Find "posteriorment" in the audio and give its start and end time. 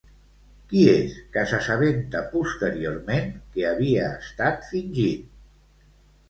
2.31-3.29